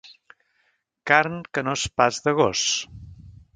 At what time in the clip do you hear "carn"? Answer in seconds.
1.11-1.37